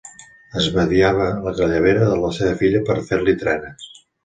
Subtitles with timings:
[0.61, 3.89] Esbadiava la cabellera de la seva filla per fer-li trenes.